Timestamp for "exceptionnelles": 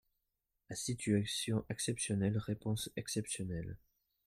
2.95-3.77